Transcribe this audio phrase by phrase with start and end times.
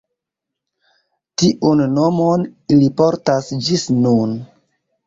[1.41, 4.37] Tiun nomon ili portas ĝis nun.